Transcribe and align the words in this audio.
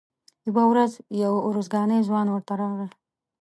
یوه 0.47 0.63
ورځ 0.71 0.91
یو 1.23 1.33
ارزګانی 1.47 1.99
ځوان 2.07 2.27
ورته 2.29 2.53
راغی. 2.61 2.87